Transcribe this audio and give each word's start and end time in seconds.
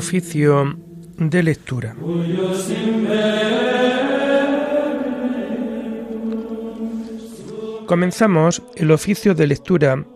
Oficio 0.00 0.78
de 1.18 1.42
lectura. 1.42 1.94
Comenzamos 7.84 8.62
el 8.76 8.92
oficio 8.92 9.34
de 9.34 9.46
lectura 9.46 10.06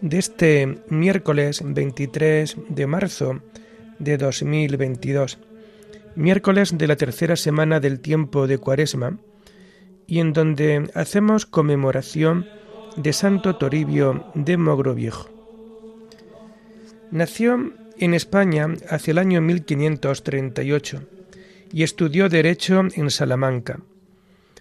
de 0.00 0.18
este 0.20 0.78
miércoles 0.90 1.60
23 1.64 2.56
de 2.68 2.86
marzo 2.86 3.40
de 3.98 4.16
2022, 4.16 5.40
miércoles 6.14 6.78
de 6.78 6.86
la 6.86 6.94
tercera 6.94 7.34
semana 7.34 7.80
del 7.80 7.98
tiempo 7.98 8.46
de 8.46 8.58
Cuaresma, 8.58 9.18
y 10.06 10.20
en 10.20 10.32
donde 10.32 10.88
hacemos 10.94 11.46
conmemoración 11.46 12.46
de 12.94 13.12
Santo 13.12 13.56
Toribio 13.56 14.24
de 14.34 14.56
Mogroviejo. 14.56 15.28
Nació 17.10 17.81
en 18.04 18.14
España 18.14 18.66
hacia 18.90 19.12
el 19.12 19.18
año 19.18 19.40
1538 19.40 21.02
y 21.72 21.84
estudió 21.84 22.28
Derecho 22.28 22.82
en 22.96 23.10
Salamanca. 23.10 23.78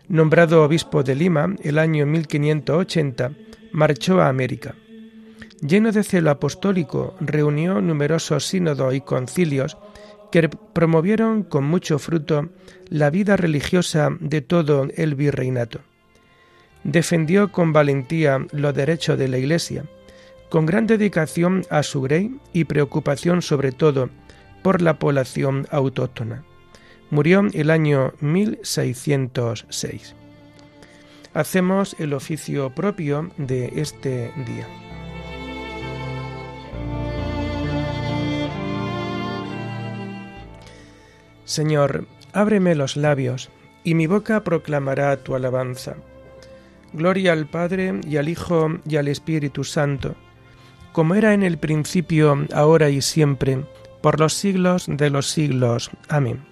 Nombrado 0.07 0.63
obispo 0.63 1.01
de 1.01 1.15
Lima 1.15 1.55
el 1.63 1.79
año 1.79 2.05
1580, 2.05 3.31
marchó 3.71 4.21
a 4.21 4.27
América. 4.27 4.75
Lleno 5.59 5.91
de 5.91 6.03
celo 6.03 6.29
apostólico, 6.29 7.15
reunió 7.19 7.81
numerosos 7.81 8.45
sínodos 8.45 8.93
y 8.93 9.01
concilios 9.01 9.75
que 10.31 10.47
promovieron 10.47 11.41
con 11.41 11.63
mucho 11.63 11.97
fruto 11.97 12.49
la 12.89 13.09
vida 13.09 13.37
religiosa 13.37 14.09
de 14.19 14.41
todo 14.41 14.87
el 14.95 15.15
virreinato. 15.15 15.79
Defendió 16.83 17.51
con 17.51 17.73
valentía 17.73 18.45
los 18.51 18.75
derechos 18.75 19.17
de 19.17 19.27
la 19.27 19.39
Iglesia, 19.39 19.85
con 20.51 20.65
gran 20.65 20.85
dedicación 20.85 21.63
a 21.69 21.81
su 21.81 22.01
grey 22.01 22.35
y 22.51 22.65
preocupación 22.65 23.41
sobre 23.41 23.71
todo 23.71 24.09
por 24.61 24.81
la 24.81 24.99
población 24.99 25.65
autóctona. 25.71 26.43
Murió 27.09 27.43
el 27.53 27.69
año 27.69 28.11
1606. 28.19 30.13
Hacemos 31.33 31.95
el 31.99 32.13
oficio 32.13 32.75
propio 32.75 33.31
de 33.37 33.71
este 33.77 34.33
día. 34.45 34.67
Señor, 41.45 42.07
ábreme 42.33 42.75
los 42.75 42.97
labios, 42.97 43.49
y 43.85 43.95
mi 43.95 44.05
boca 44.05 44.43
proclamará 44.43 45.15
tu 45.23 45.33
alabanza. 45.33 45.95
Gloria 46.91 47.31
al 47.31 47.47
Padre 47.47 48.01
y 48.05 48.17
al 48.17 48.27
Hijo 48.27 48.79
y 48.85 48.97
al 48.97 49.07
Espíritu 49.07 49.63
Santo 49.63 50.17
como 50.91 51.15
era 51.15 51.33
en 51.33 51.43
el 51.43 51.57
principio, 51.57 52.45
ahora 52.53 52.89
y 52.89 53.01
siempre, 53.01 53.63
por 54.01 54.19
los 54.19 54.33
siglos 54.33 54.85
de 54.87 55.09
los 55.09 55.29
siglos. 55.29 55.91
Amén. 56.09 56.43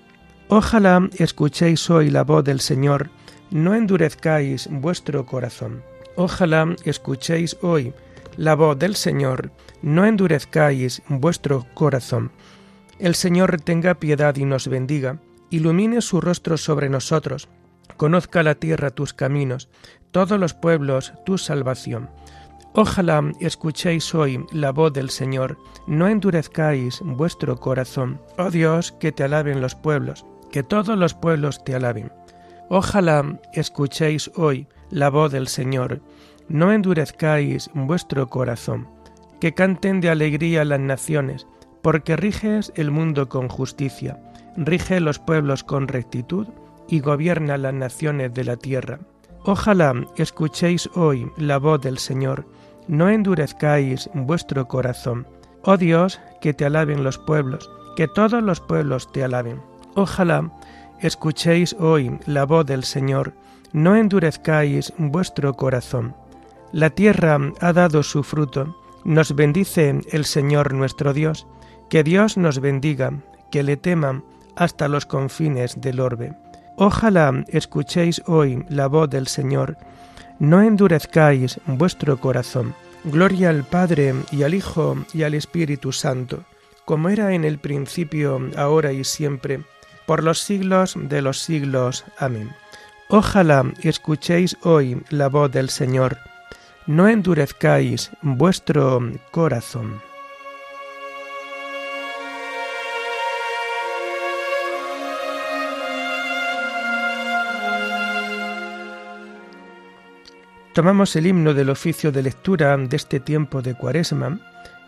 Ojalá 0.47 1.09
escuchéis 1.17 1.89
hoy 1.89 2.09
la 2.09 2.23
voz 2.23 2.43
del 2.43 2.59
Señor, 2.59 3.09
no 3.51 3.75
endurezcáis 3.75 4.67
vuestro 4.71 5.25
corazón. 5.25 5.83
Ojalá 6.15 6.75
escuchéis 6.85 7.57
hoy 7.61 7.93
la 8.37 8.55
voz 8.55 8.77
del 8.79 8.95
Señor, 8.95 9.51
no 9.81 10.05
endurezcáis 10.05 11.01
vuestro 11.07 11.65
corazón. 11.73 12.31
El 12.99 13.15
Señor 13.15 13.61
tenga 13.61 13.95
piedad 13.95 14.35
y 14.35 14.45
nos 14.45 14.67
bendiga, 14.67 15.19
ilumine 15.49 16.01
su 16.01 16.19
rostro 16.19 16.57
sobre 16.57 16.89
nosotros, 16.89 17.47
conozca 17.97 18.43
la 18.43 18.55
tierra 18.55 18.89
tus 18.91 19.13
caminos, 19.13 19.69
todos 20.11 20.39
los 20.39 20.53
pueblos 20.53 21.13
tu 21.25 21.37
salvación. 21.37 22.09
Ojalá 22.73 23.23
escuchéis 23.39 24.13
hoy 24.13 24.45
la 24.51 24.71
voz 24.71 24.93
del 24.93 25.09
Señor, 25.09 25.57
no 25.87 26.07
endurezcáis 26.07 27.01
vuestro 27.03 27.57
corazón. 27.57 28.21
Oh 28.37 28.51
Dios, 28.51 28.91
que 28.91 29.11
te 29.11 29.23
alaben 29.23 29.59
los 29.59 29.73
pueblos, 29.75 30.25
que 30.51 30.61
todos 30.61 30.97
los 30.97 31.15
pueblos 31.15 31.63
te 31.63 31.75
alaben. 31.75 32.11
Ojalá 32.69 33.39
escuchéis 33.53 34.29
hoy 34.35 34.67
la 34.91 35.09
voz 35.09 35.31
del 35.31 35.47
Señor, 35.47 36.01
no 36.47 36.71
endurezcáis 36.71 37.71
vuestro 37.73 38.27
corazón. 38.27 38.87
Que 39.39 39.53
canten 39.53 39.99
de 39.99 40.09
alegría 40.09 40.63
las 40.63 40.79
naciones, 40.79 41.47
porque 41.81 42.17
riges 42.17 42.71
el 42.75 42.91
mundo 42.91 43.29
con 43.29 43.47
justicia, 43.47 44.19
rige 44.57 44.99
los 44.99 45.17
pueblos 45.17 45.63
con 45.63 45.87
rectitud 45.87 46.47
y 46.87 46.99
gobierna 46.99 47.57
las 47.57 47.73
naciones 47.73 48.33
de 48.33 48.43
la 48.43 48.57
tierra. 48.57 48.99
Ojalá 49.45 49.93
escuchéis 50.17 50.89
hoy 50.95 51.31
la 51.37 51.57
voz 51.57 51.81
del 51.81 51.97
Señor, 51.97 52.45
no 52.89 53.07
endurezcáis 53.07 54.09
vuestro 54.15 54.67
corazón. 54.67 55.27
Oh 55.61 55.77
Dios, 55.77 56.19
que 56.41 56.55
te 56.55 56.65
alaben 56.65 57.03
los 57.03 57.19
pueblos, 57.19 57.69
que 57.95 58.07
todos 58.07 58.41
los 58.41 58.59
pueblos 58.59 59.11
te 59.11 59.23
alaben. 59.23 59.61
Ojalá 59.93 60.51
escuchéis 60.99 61.75
hoy 61.79 62.19
la 62.25 62.45
voz 62.45 62.65
del 62.65 62.83
Señor, 62.83 63.33
no 63.73 63.95
endurezcáis 63.95 64.91
vuestro 64.97 65.53
corazón. 65.53 66.15
La 66.71 66.89
tierra 66.89 67.37
ha 67.61 67.73
dado 67.73 68.01
su 68.01 68.23
fruto, 68.23 68.75
nos 69.03 69.35
bendice 69.35 70.01
el 70.11 70.25
Señor 70.25 70.73
nuestro 70.73 71.13
Dios, 71.13 71.45
que 71.89 72.03
Dios 72.03 72.37
nos 72.37 72.59
bendiga, 72.59 73.13
que 73.51 73.61
le 73.61 73.77
teman 73.77 74.23
hasta 74.55 74.87
los 74.87 75.05
confines 75.05 75.79
del 75.79 75.99
orbe. 75.99 76.33
Ojalá 76.75 77.43
escuchéis 77.49 78.23
hoy 78.25 78.65
la 78.67 78.87
voz 78.87 79.09
del 79.11 79.27
Señor, 79.27 79.77
no 80.39 80.61
endurezcáis 80.61 81.59
vuestro 81.67 82.19
corazón. 82.19 82.73
Gloria 83.03 83.49
al 83.49 83.63
Padre 83.63 84.13
y 84.31 84.43
al 84.43 84.53
Hijo 84.53 84.97
y 85.13 85.23
al 85.23 85.33
Espíritu 85.33 85.91
Santo, 85.91 86.43
como 86.85 87.09
era 87.09 87.33
en 87.33 87.45
el 87.45 87.59
principio, 87.59 88.41
ahora 88.57 88.91
y 88.91 89.03
siempre, 89.03 89.61
por 90.05 90.23
los 90.23 90.39
siglos 90.39 90.95
de 90.97 91.21
los 91.21 91.39
siglos. 91.39 92.03
Amén. 92.17 92.51
Ojalá 93.09 93.65
escuchéis 93.83 94.57
hoy 94.63 95.01
la 95.09 95.29
voz 95.29 95.51
del 95.51 95.69
Señor, 95.69 96.17
no 96.87 97.07
endurezcáis 97.07 98.11
vuestro 98.21 98.99
corazón. 99.31 100.08
Tomamos 110.73 111.15
el 111.15 111.27
himno 111.27 111.53
del 111.53 111.69
oficio 111.69 112.11
de 112.11 112.23
lectura 112.23 112.75
de 112.77 112.95
este 112.95 113.19
tiempo 113.19 113.61
de 113.61 113.73
Cuaresma 113.73 114.39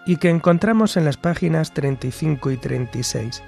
y 0.06 0.18
que 0.18 0.30
encontramos 0.30 0.98
en 0.98 1.06
las 1.06 1.18
páginas 1.18 1.74
35 1.74 2.52
y 2.52 2.58
36. 2.58 3.44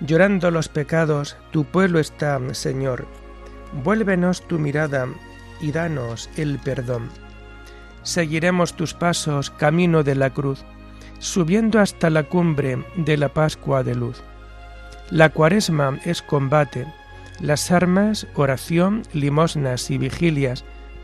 Llorando 0.00 0.50
los 0.50 0.68
pecados, 0.68 1.36
tu 1.50 1.64
pueblo 1.64 1.98
está, 1.98 2.40
Señor. 2.52 3.06
Vuélvenos 3.84 4.46
tu 4.46 4.58
mirada 4.58 5.08
y 5.60 5.72
danos 5.72 6.30
el 6.36 6.58
perdón. 6.58 7.08
Seguiremos 8.02 8.74
tus 8.74 8.94
pasos 8.94 9.50
camino 9.50 10.02
de 10.02 10.14
la 10.14 10.30
cruz, 10.30 10.64
subiendo 11.18 11.80
hasta 11.80 12.10
la 12.10 12.22
cumbre 12.22 12.84
de 12.96 13.16
la 13.16 13.28
Pascua 13.28 13.82
de 13.82 13.94
luz. 13.94 14.22
La 15.10 15.30
cuaresma 15.30 15.98
es 16.04 16.22
combate, 16.22 16.86
las 17.40 17.70
armas, 17.70 18.26
oración, 18.34 19.02
limosnas 19.12 19.90
y 19.90 19.98
vigilias, 19.98 20.64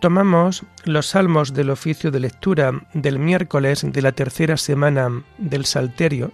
Tomamos 0.00 0.64
los 0.84 1.06
salmos 1.06 1.54
del 1.54 1.70
oficio 1.70 2.10
de 2.10 2.20
lectura 2.20 2.86
del 2.92 3.18
miércoles 3.18 3.80
de 3.84 4.02
la 4.02 4.12
tercera 4.12 4.58
semana 4.58 5.24
del 5.38 5.64
Salterio 5.64 6.32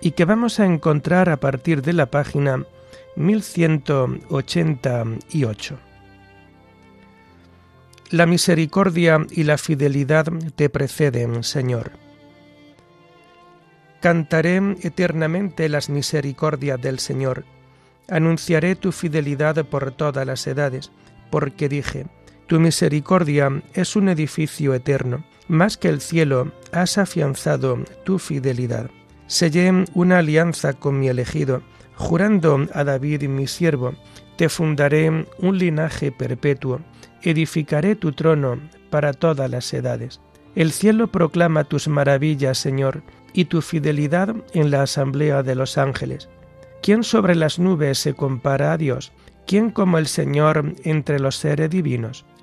y 0.00 0.12
que 0.12 0.24
vamos 0.24 0.60
a 0.60 0.64
encontrar 0.64 1.28
a 1.28 1.38
partir 1.38 1.82
de 1.82 1.92
la 1.92 2.06
página 2.06 2.64
1188. 3.16 5.78
La 8.10 8.24
misericordia 8.24 9.26
y 9.30 9.44
la 9.44 9.58
fidelidad 9.58 10.24
te 10.56 10.70
preceden, 10.70 11.44
Señor. 11.44 11.92
Cantaré 14.00 14.62
eternamente 14.82 15.68
las 15.68 15.90
misericordias 15.90 16.80
del 16.80 17.00
Señor, 17.00 17.44
anunciaré 18.08 18.76
tu 18.76 18.92
fidelidad 18.92 19.62
por 19.66 19.90
todas 19.90 20.26
las 20.26 20.46
edades, 20.46 20.90
porque 21.30 21.68
dije, 21.68 22.06
tu 22.48 22.58
misericordia 22.58 23.62
es 23.74 23.94
un 23.94 24.08
edificio 24.08 24.72
eterno, 24.72 25.22
más 25.48 25.76
que 25.76 25.88
el 25.88 26.00
cielo 26.00 26.50
has 26.72 26.96
afianzado 26.96 27.78
tu 28.04 28.18
fidelidad. 28.18 28.90
Sellé 29.26 29.84
una 29.92 30.18
alianza 30.18 30.72
con 30.72 30.98
mi 30.98 31.08
elegido, 31.08 31.62
jurando 31.94 32.66
a 32.72 32.84
David 32.84 33.24
mi 33.24 33.46
siervo, 33.46 33.92
te 34.36 34.48
fundaré 34.48 35.26
un 35.38 35.58
linaje 35.58 36.10
perpetuo, 36.10 36.80
edificaré 37.22 37.96
tu 37.96 38.12
trono 38.12 38.58
para 38.88 39.12
todas 39.12 39.50
las 39.50 39.72
edades. 39.74 40.20
El 40.54 40.72
cielo 40.72 41.08
proclama 41.08 41.64
tus 41.64 41.86
maravillas, 41.86 42.56
Señor, 42.56 43.02
y 43.34 43.44
tu 43.44 43.60
fidelidad 43.60 44.34
en 44.54 44.70
la 44.70 44.82
asamblea 44.82 45.42
de 45.42 45.54
los 45.54 45.76
ángeles. 45.76 46.30
¿Quién 46.80 47.02
sobre 47.02 47.34
las 47.34 47.58
nubes 47.58 47.98
se 47.98 48.14
compara 48.14 48.72
a 48.72 48.78
Dios? 48.78 49.12
¿Quién 49.46 49.70
como 49.70 49.98
el 49.98 50.06
Señor 50.06 50.74
entre 50.84 51.18
los 51.18 51.36
seres 51.36 51.68
divinos? 51.68 52.24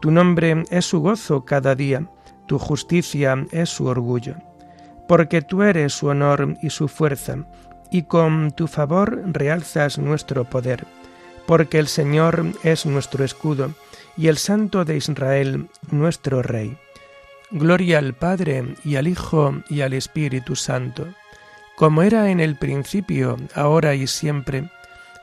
Tu 0.00 0.10
nombre 0.10 0.64
es 0.70 0.84
su 0.84 1.00
gozo 1.00 1.44
cada 1.44 1.74
día, 1.74 2.08
tu 2.46 2.58
justicia 2.58 3.46
es 3.50 3.68
su 3.68 3.86
orgullo. 3.86 4.36
Porque 5.08 5.42
tú 5.42 5.62
eres 5.62 5.92
su 5.92 6.06
honor 6.08 6.56
y 6.62 6.70
su 6.70 6.88
fuerza, 6.88 7.36
y 7.90 8.02
con 8.02 8.52
tu 8.52 8.66
favor 8.66 9.22
realzas 9.26 9.98
nuestro 9.98 10.44
poder. 10.44 10.86
Porque 11.46 11.78
el 11.78 11.88
Señor 11.88 12.44
es 12.62 12.86
nuestro 12.86 13.24
escudo, 13.24 13.72
y 14.16 14.28
el 14.28 14.36
Santo 14.36 14.84
de 14.84 14.96
Israel 14.96 15.68
nuestro 15.90 16.42
Rey. 16.42 16.76
Gloria 17.50 17.98
al 17.98 18.14
Padre, 18.14 18.74
y 18.84 18.96
al 18.96 19.08
Hijo, 19.08 19.54
y 19.68 19.80
al 19.80 19.94
Espíritu 19.94 20.54
Santo, 20.54 21.06
como 21.76 22.02
era 22.02 22.30
en 22.30 22.40
el 22.40 22.56
principio, 22.56 23.36
ahora 23.54 23.94
y 23.94 24.06
siempre, 24.06 24.70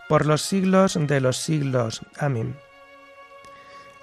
por 0.09 0.25
los 0.25 0.41
siglos 0.41 0.97
de 0.99 1.19
los 1.21 1.37
siglos. 1.37 2.01
Amén. 2.17 2.55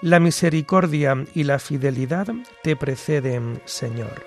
La 0.03 0.19
misericordia 0.19 1.25
y 1.33 1.45
la 1.45 1.61
fidelidad 1.61 2.27
te 2.65 2.75
preceden, 2.75 3.63
Señor. 3.67 4.27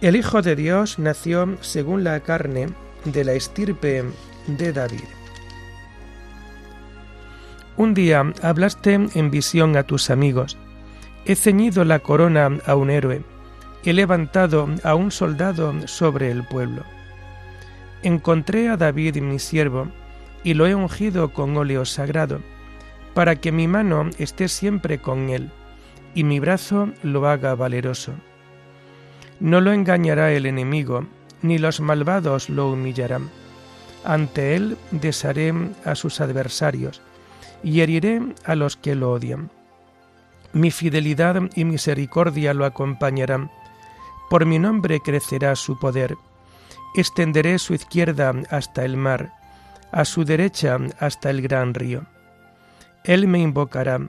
El 0.00 0.14
Hijo 0.14 0.42
de 0.42 0.54
Dios 0.54 1.00
nació 1.00 1.58
según 1.60 2.04
la 2.04 2.20
carne 2.20 2.68
de 3.04 3.24
la 3.24 3.32
estirpe 3.32 4.04
de 4.46 4.72
David. 4.72 5.21
Un 7.82 7.94
día 7.94 8.32
hablaste 8.42 8.94
en 8.94 9.30
visión 9.32 9.76
a 9.76 9.82
tus 9.82 10.10
amigos. 10.10 10.56
He 11.24 11.34
ceñido 11.34 11.84
la 11.84 11.98
corona 11.98 12.60
a 12.64 12.76
un 12.76 12.90
héroe. 12.90 13.24
He 13.82 13.92
levantado 13.92 14.68
a 14.84 14.94
un 14.94 15.10
soldado 15.10 15.74
sobre 15.88 16.30
el 16.30 16.46
pueblo. 16.46 16.84
Encontré 18.04 18.68
a 18.68 18.76
David 18.76 19.16
mi 19.16 19.40
siervo 19.40 19.88
y 20.44 20.54
lo 20.54 20.68
he 20.68 20.76
ungido 20.76 21.32
con 21.32 21.56
óleo 21.56 21.84
sagrado, 21.84 22.38
para 23.14 23.40
que 23.40 23.50
mi 23.50 23.66
mano 23.66 24.10
esté 24.16 24.46
siempre 24.46 25.00
con 25.00 25.28
él 25.28 25.50
y 26.14 26.22
mi 26.22 26.38
brazo 26.38 26.90
lo 27.02 27.26
haga 27.26 27.56
valeroso. 27.56 28.12
No 29.40 29.60
lo 29.60 29.72
engañará 29.72 30.30
el 30.30 30.46
enemigo, 30.46 31.04
ni 31.42 31.58
los 31.58 31.80
malvados 31.80 32.48
lo 32.48 32.70
humillarán. 32.70 33.28
Ante 34.04 34.54
él 34.54 34.76
desharé 34.92 35.52
a 35.84 35.96
sus 35.96 36.20
adversarios, 36.20 37.02
y 37.62 37.80
heriré 37.80 38.20
a 38.44 38.54
los 38.54 38.76
que 38.76 38.94
lo 38.94 39.12
odian. 39.12 39.50
Mi 40.52 40.70
fidelidad 40.70 41.40
y 41.54 41.64
misericordia 41.64 42.54
lo 42.54 42.64
acompañarán. 42.64 43.50
Por 44.28 44.46
mi 44.46 44.58
nombre 44.58 45.00
crecerá 45.00 45.56
su 45.56 45.78
poder. 45.78 46.16
Extenderé 46.94 47.58
su 47.58 47.74
izquierda 47.74 48.34
hasta 48.50 48.84
el 48.84 48.96
mar, 48.96 49.32
a 49.90 50.04
su 50.04 50.24
derecha 50.24 50.78
hasta 50.98 51.30
el 51.30 51.40
gran 51.42 51.74
río. 51.74 52.04
Él 53.04 53.26
me 53.26 53.38
invocará. 53.38 54.00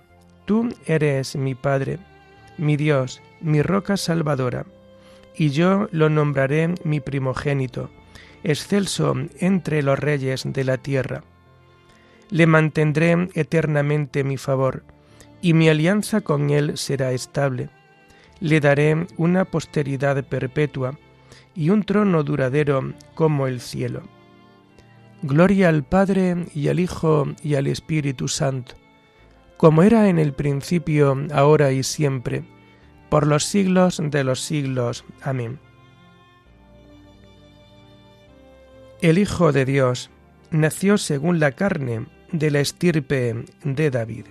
Tú 0.46 0.70
eres 0.86 1.36
mi 1.36 1.56
Padre, 1.56 2.00
mi 2.58 2.76
Dios, 2.76 3.22
mi 3.40 3.62
roca 3.62 3.96
salvadora 3.96 4.66
y 5.36 5.50
yo 5.50 5.88
lo 5.92 6.10
nombraré 6.10 6.76
mi 6.84 7.00
primogénito, 7.00 7.90
excelso 8.44 9.16
entre 9.40 9.82
los 9.84 10.00
reyes 10.00 10.44
de 10.46 10.64
la 10.64 10.78
tierra. 10.78 11.24
Le 12.34 12.48
mantendré 12.48 13.30
eternamente 13.36 14.24
mi 14.24 14.38
favor, 14.38 14.84
y 15.40 15.54
mi 15.54 15.70
alianza 15.70 16.22
con 16.22 16.50
él 16.50 16.80
será 16.80 17.12
estable. 17.12 17.70
Le 18.40 18.60
daré 18.60 19.06
una 19.18 19.46
posteridad 19.46 20.26
perpetua 20.26 20.98
y 21.54 21.70
un 21.70 21.84
trono 21.84 22.24
duradero 22.24 22.96
como 23.14 23.46
el 23.46 23.62
cielo. 23.62 24.02
Gloria 25.22 25.70
al 25.70 25.84
Padre 25.84 26.48
y 26.56 26.70
al 26.70 26.80
Hijo 26.80 27.28
y 27.44 27.54
al 27.54 27.68
Espíritu 27.68 28.28
Santo, 28.28 28.74
como 29.58 29.84
era 29.84 30.10
en 30.10 30.18
el 30.18 30.34
principio, 30.34 31.16
ahora 31.32 31.72
y 31.72 31.84
siempre, 31.84 32.44
por 33.10 33.28
los 33.28 33.46
siglos 33.46 34.02
de 34.04 34.24
los 34.24 34.42
siglos. 34.42 35.06
Amén. 35.22 35.60
El 39.02 39.20
Hijo 39.20 39.52
de 39.52 39.66
Dios 39.66 40.10
nació 40.50 40.98
según 40.98 41.40
la 41.40 41.52
carne 41.52 42.08
de 42.34 42.52
la 42.52 42.60
estirpe 42.60 43.46
de 43.64 43.90
David. 43.90 44.26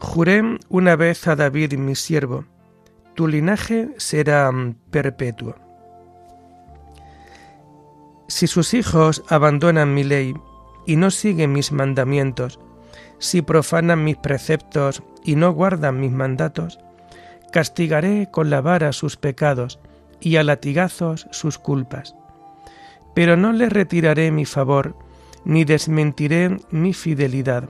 Juré 0.00 0.42
una 0.68 0.96
vez 0.96 1.28
a 1.28 1.36
David 1.36 1.74
mi 1.74 1.94
siervo, 1.94 2.44
tu 3.14 3.28
linaje 3.28 3.90
será 3.98 4.50
perpetuo. 4.90 5.54
Si 8.26 8.46
sus 8.46 8.74
hijos 8.74 9.22
abandonan 9.28 9.94
mi 9.94 10.04
ley 10.04 10.34
y 10.86 10.96
no 10.96 11.10
siguen 11.10 11.52
mis 11.52 11.70
mandamientos, 11.70 12.58
si 13.18 13.42
profanan 13.42 14.04
mis 14.04 14.16
preceptos 14.16 15.02
y 15.24 15.36
no 15.36 15.52
guardan 15.52 16.00
mis 16.00 16.12
mandatos, 16.12 16.78
castigaré 17.52 18.28
con 18.30 18.50
la 18.50 18.60
vara 18.60 18.92
sus 18.92 19.16
pecados 19.16 19.78
y 20.20 20.36
a 20.36 20.44
latigazos 20.44 21.26
sus 21.30 21.58
culpas. 21.58 22.14
Pero 23.14 23.36
no 23.36 23.52
les 23.52 23.72
retiraré 23.72 24.30
mi 24.30 24.44
favor, 24.44 24.94
ni 25.44 25.64
desmentiré 25.64 26.56
mi 26.70 26.92
fidelidad. 26.92 27.68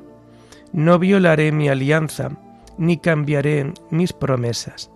No 0.73 0.99
violaré 0.99 1.53
mi 1.53 1.69
alianza, 1.69 2.31
ni 2.77 2.99
cambiaré 2.99 3.73
mis 3.91 4.13
promesas. 4.13 4.91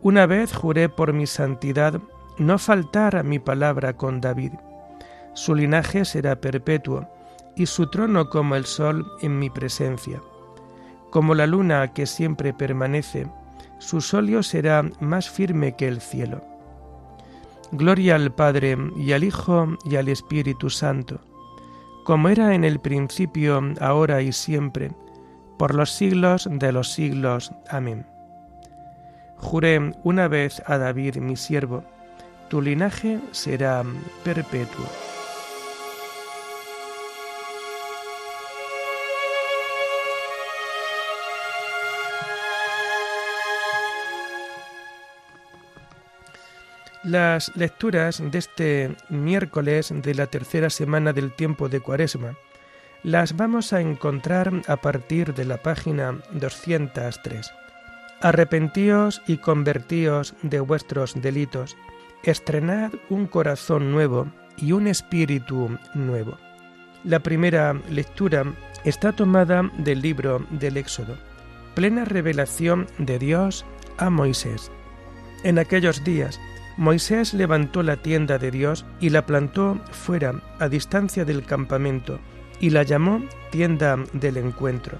Una 0.00 0.26
vez 0.26 0.52
juré 0.52 0.88
por 0.88 1.12
mi 1.12 1.26
santidad 1.26 2.00
no 2.38 2.58
faltar 2.58 3.22
mi 3.24 3.38
palabra 3.38 3.92
con 3.92 4.20
David. 4.20 4.52
Su 5.34 5.54
linaje 5.54 6.04
será 6.04 6.40
perpetuo, 6.40 7.08
y 7.56 7.66
su 7.66 7.86
trono 7.88 8.28
como 8.28 8.54
el 8.56 8.64
sol 8.64 9.06
en 9.20 9.38
mi 9.38 9.50
presencia. 9.50 10.22
Como 11.10 11.34
la 11.34 11.46
luna 11.46 11.92
que 11.92 12.06
siempre 12.06 12.54
permanece, 12.54 13.26
su 13.78 14.00
solio 14.00 14.42
será 14.42 14.84
más 15.00 15.28
firme 15.28 15.76
que 15.76 15.88
el 15.88 16.00
cielo. 16.00 16.42
Gloria 17.72 18.16
al 18.16 18.32
Padre 18.32 18.76
y 18.96 19.12
al 19.12 19.24
Hijo 19.24 19.76
y 19.84 19.96
al 19.96 20.08
Espíritu 20.08 20.70
Santo, 20.70 21.20
como 22.04 22.28
era 22.28 22.54
en 22.54 22.64
el 22.64 22.80
principio, 22.80 23.60
ahora 23.80 24.22
y 24.22 24.32
siempre, 24.32 24.92
por 25.58 25.74
los 25.74 25.90
siglos 25.90 26.48
de 26.50 26.72
los 26.72 26.92
siglos. 26.92 27.52
Amén. 27.68 28.06
Juré 29.38 29.92
una 30.04 30.28
vez 30.28 30.62
a 30.66 30.78
David 30.78 31.16
mi 31.16 31.36
siervo, 31.36 31.84
tu 32.48 32.60
linaje 32.60 33.18
será 33.32 33.82
perpetuo. 34.24 35.11
Las 47.04 47.50
lecturas 47.56 48.22
de 48.30 48.38
este 48.38 48.96
miércoles 49.08 49.92
de 49.92 50.14
la 50.14 50.28
tercera 50.28 50.70
semana 50.70 51.12
del 51.12 51.32
tiempo 51.32 51.68
de 51.68 51.80
Cuaresma 51.80 52.36
las 53.02 53.36
vamos 53.36 53.72
a 53.72 53.80
encontrar 53.80 54.52
a 54.68 54.76
partir 54.76 55.34
de 55.34 55.44
la 55.44 55.56
página 55.56 56.20
203. 56.30 57.50
Arrepentíos 58.20 59.20
y 59.26 59.38
convertíos 59.38 60.34
de 60.42 60.60
vuestros 60.60 61.20
delitos, 61.20 61.76
estrenad 62.22 62.92
un 63.08 63.26
corazón 63.26 63.90
nuevo 63.90 64.28
y 64.56 64.70
un 64.70 64.86
espíritu 64.86 65.76
nuevo. 65.94 66.38
La 67.02 67.18
primera 67.18 67.74
lectura 67.90 68.44
está 68.84 69.10
tomada 69.10 69.68
del 69.78 70.02
libro 70.02 70.46
del 70.50 70.76
Éxodo, 70.76 71.18
plena 71.74 72.04
revelación 72.04 72.86
de 72.98 73.18
Dios 73.18 73.64
a 73.98 74.08
Moisés. 74.08 74.70
En 75.42 75.58
aquellos 75.58 76.04
días, 76.04 76.38
Moisés 76.76 77.34
levantó 77.34 77.82
la 77.82 77.96
tienda 77.96 78.38
de 78.38 78.50
Dios 78.50 78.86
y 78.98 79.10
la 79.10 79.26
plantó 79.26 79.80
fuera, 79.90 80.40
a 80.58 80.68
distancia 80.68 81.24
del 81.24 81.44
campamento, 81.44 82.18
y 82.60 82.70
la 82.70 82.82
llamó 82.82 83.22
tienda 83.50 83.98
del 84.12 84.38
encuentro. 84.38 84.98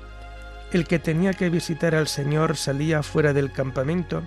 El 0.72 0.86
que 0.86 0.98
tenía 0.98 1.32
que 1.32 1.50
visitar 1.50 1.94
al 1.94 2.08
Señor 2.08 2.56
salía 2.56 3.02
fuera 3.02 3.32
del 3.32 3.52
campamento 3.52 4.22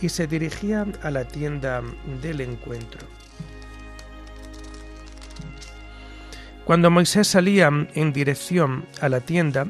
y 0.00 0.08
se 0.08 0.26
dirigía 0.26 0.86
a 1.02 1.10
la 1.10 1.26
tienda 1.26 1.82
del 2.22 2.40
encuentro. 2.40 3.06
Cuando 6.64 6.90
Moisés 6.90 7.28
salía 7.28 7.70
en 7.94 8.12
dirección 8.12 8.86
a 9.00 9.08
la 9.08 9.20
tienda, 9.20 9.66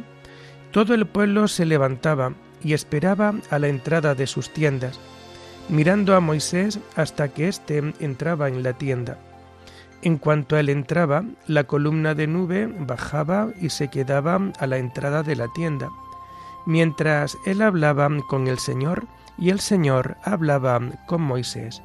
todo 0.71 0.95
el 0.95 1.07
pueblo 1.07 1.47
se 1.47 1.67
levantaba 1.67 2.33
y 2.63 2.73
esperaba 2.73 3.35
a 3.51 3.59
la 3.59 3.69
entrada 3.69 4.15
de 4.15 4.27
sus 4.27 4.51
tiendas, 4.51 4.99
mirando 5.69 6.15
a 6.15 6.21
Moisés 6.21 6.79
hasta 6.95 7.29
que 7.29 7.49
éste 7.49 7.93
entraba 8.01 8.49
en 8.49 8.63
la 8.63 8.73
tienda. 8.73 9.19
En 10.03 10.19
cuanto 10.19 10.57
él 10.57 10.69
entraba, 10.69 11.25
la 11.47 11.65
columna 11.65 12.15
de 12.15 12.27
nube 12.27 12.67
bajaba 12.67 13.49
y 13.61 13.71
se 13.71 13.89
quedaba 13.89 14.41
a 14.59 14.67
la 14.67 14.79
entrada 14.79 15.23
de 15.23 15.37
la 15.37 15.49
tienda, 15.49 15.91
mientras 16.67 17.37
él 17.47 17.63
hablaba 17.63 18.09
con 18.29 18.47
el 18.47 18.59
Señor 18.59 19.07
y 19.39 19.51
el 19.51 19.61
Señor 19.61 20.17
hablaba 20.23 20.81
con 21.07 21.23
Moisés. 21.23 21.83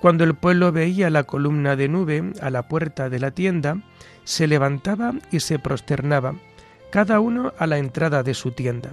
Cuando 0.00 0.24
el 0.24 0.34
pueblo 0.34 0.72
veía 0.72 1.08
la 1.08 1.24
columna 1.24 1.76
de 1.76 1.88
nube 1.88 2.32
a 2.42 2.50
la 2.50 2.68
puerta 2.68 3.08
de 3.08 3.18
la 3.18 3.30
tienda, 3.30 3.78
se 4.24 4.46
levantaba 4.46 5.14
y 5.30 5.40
se 5.40 5.58
prosternaba, 5.58 6.34
cada 6.90 7.20
uno 7.20 7.52
a 7.58 7.66
la 7.66 7.78
entrada 7.78 8.22
de 8.22 8.34
su 8.34 8.52
tienda. 8.52 8.90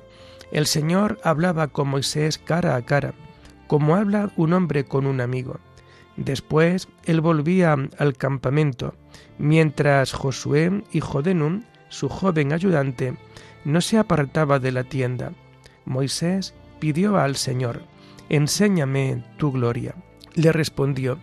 El 0.52 0.68
Señor 0.68 1.20
hablaba 1.24 1.68
con 1.68 1.90
Moisés 1.90 2.38
cara 2.38 2.76
a 2.76 2.82
cara, 2.84 3.14
como 3.74 3.96
habla 3.96 4.32
un 4.38 4.54
hombre 4.54 4.86
con 4.86 5.08
un 5.08 5.20
amigo. 5.20 5.60
Después 6.16 6.90
él 7.06 7.22
volvía 7.22 7.76
al 7.98 8.16
campamento, 8.16 8.94
mientras 9.40 10.14
Josué, 10.14 10.84
hijo 10.92 11.24
de 11.24 11.34
Nun, 11.34 11.66
su 11.90 12.08
joven 12.08 12.54
ayudante, 12.54 13.16
no 13.66 13.82
se 13.82 13.98
apartaba 13.98 14.60
de 14.60 14.74
la 14.74 14.84
tienda. 14.84 15.32
Moisés 15.86 16.54
pidió 16.78 17.18
al 17.18 17.36
Señor, 17.36 17.82
Enséñame 18.30 19.24
tu 19.38 19.52
gloria. 19.52 19.96
Le 20.36 20.52
respondió, 20.52 21.18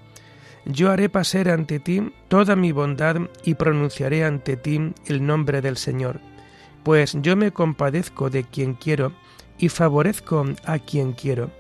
Yo 0.64 0.90
haré 0.90 1.09
pasar 1.09 1.50
ante 1.50 1.78
ti 1.78 2.12
toda 2.26 2.57
mi 2.57 2.73
bondad 2.73 3.28
y 3.45 3.54
pronunciaré 3.54 4.25
ante 4.25 4.57
ti 4.57 4.92
el 5.07 5.25
nombre 5.25 5.61
del 5.61 5.76
Señor, 5.76 6.19
pues 6.83 7.16
yo 7.23 7.37
me 7.37 7.52
compadezco 7.52 8.28
de 8.28 8.42
quien 8.42 8.75
quiero 8.75 9.12
y 9.57 9.69
favorezco 9.69 10.45
a 10.64 10.80
quien 10.80 11.12
quiero, 11.12 11.52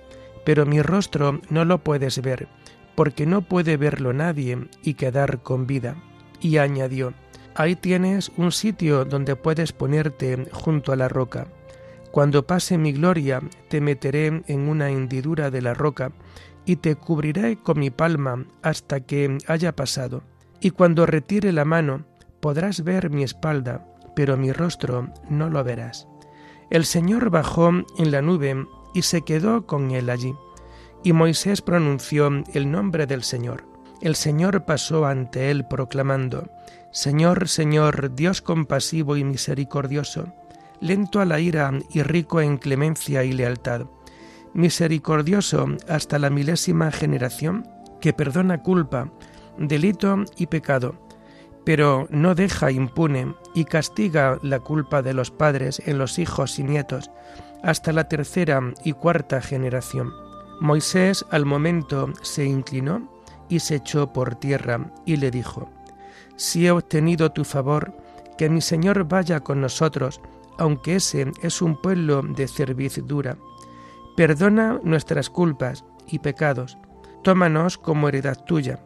pero 0.44 0.66
mi 0.66 0.82
rostro 0.82 1.40
no 1.50 1.64
lo 1.64 1.78
puedes 1.84 2.20
ver 2.22 2.48
porque 2.94 3.24
no 3.24 3.40
puede 3.40 3.78
verlo 3.78 4.12
nadie 4.12 4.58
y 4.82 4.92
quedar 4.92 5.42
con 5.42 5.66
vida. 5.66 5.96
Y 6.40 6.58
añadió, 6.58 7.14
Ahí 7.54 7.74
tienes 7.74 8.30
un 8.36 8.52
sitio 8.52 9.04
donde 9.04 9.36
puedes 9.36 9.72
ponerte 9.72 10.46
junto 10.52 10.92
a 10.92 10.96
la 10.96 11.08
roca. 11.08 11.48
Cuando 12.10 12.46
pase 12.46 12.78
mi 12.78 12.92
gloria, 12.92 13.42
te 13.68 13.80
meteré 13.80 14.42
en 14.46 14.68
una 14.68 14.90
hendidura 14.90 15.50
de 15.50 15.62
la 15.62 15.74
roca 15.74 16.12
y 16.64 16.76
te 16.76 16.94
cubriré 16.94 17.56
con 17.56 17.78
mi 17.78 17.90
palma 17.90 18.44
hasta 18.62 19.00
que 19.00 19.38
haya 19.46 19.74
pasado. 19.74 20.22
Y 20.60 20.70
cuando 20.70 21.06
retire 21.06 21.52
la 21.52 21.64
mano, 21.64 22.04
podrás 22.40 22.84
ver 22.84 23.10
mi 23.10 23.22
espalda, 23.22 23.86
pero 24.14 24.36
mi 24.36 24.52
rostro 24.52 25.08
no 25.28 25.48
lo 25.50 25.62
verás. 25.64 26.06
El 26.70 26.84
Señor 26.84 27.30
bajó 27.30 27.70
en 27.98 28.10
la 28.10 28.22
nube 28.22 28.66
y 28.94 29.02
se 29.02 29.22
quedó 29.22 29.66
con 29.66 29.90
él 29.90 30.10
allí. 30.10 30.34
Y 31.02 31.12
Moisés 31.12 31.62
pronunció 31.62 32.30
el 32.52 32.70
nombre 32.70 33.06
del 33.06 33.22
Señor. 33.22 33.64
El 34.00 34.16
Señor 34.16 34.64
pasó 34.64 35.06
ante 35.06 35.50
él 35.50 35.66
proclamando, 35.66 36.48
Señor, 36.92 37.48
Señor, 37.48 38.14
Dios 38.14 38.42
compasivo 38.42 39.16
y 39.16 39.24
misericordioso, 39.24 40.32
lento 40.80 41.20
a 41.20 41.24
la 41.24 41.38
ira 41.38 41.70
y 41.90 42.02
rico 42.02 42.40
en 42.40 42.58
clemencia 42.58 43.22
y 43.22 43.32
lealtad, 43.32 43.86
misericordioso 44.54 45.66
hasta 45.88 46.18
la 46.18 46.30
milésima 46.30 46.90
generación, 46.90 47.68
que 48.00 48.12
perdona 48.12 48.62
culpa, 48.62 49.12
delito 49.58 50.24
y 50.36 50.46
pecado, 50.46 50.94
pero 51.64 52.08
no 52.10 52.34
deja 52.34 52.70
impune 52.70 53.34
y 53.54 53.64
castiga 53.64 54.38
la 54.42 54.60
culpa 54.60 55.02
de 55.02 55.14
los 55.14 55.30
padres 55.30 55.82
en 55.86 55.98
los 55.98 56.18
hijos 56.18 56.58
y 56.58 56.64
nietos, 56.64 57.10
hasta 57.62 57.92
la 57.92 58.04
tercera 58.04 58.60
y 58.84 58.92
cuarta 58.92 59.40
generación. 59.40 60.12
Moisés 60.60 61.24
al 61.30 61.46
momento 61.46 62.12
se 62.22 62.44
inclinó 62.44 63.10
y 63.48 63.60
se 63.60 63.76
echó 63.76 64.12
por 64.12 64.34
tierra 64.34 64.92
y 65.04 65.16
le 65.16 65.30
dijo, 65.30 65.70
Si 66.36 66.66
he 66.66 66.70
obtenido 66.70 67.32
tu 67.32 67.44
favor, 67.44 67.96
que 68.38 68.48
mi 68.48 68.60
Señor 68.60 69.04
vaya 69.04 69.40
con 69.40 69.60
nosotros, 69.60 70.20
aunque 70.58 70.96
ese 70.96 71.32
es 71.42 71.62
un 71.62 71.80
pueblo 71.80 72.22
de 72.22 72.46
cerviz 72.48 73.00
dura. 73.06 73.36
Perdona 74.16 74.80
nuestras 74.82 75.30
culpas 75.30 75.84
y 76.06 76.18
pecados, 76.18 76.78
tómanos 77.22 77.78
como 77.78 78.08
heredad 78.08 78.38
tuya. 78.44 78.80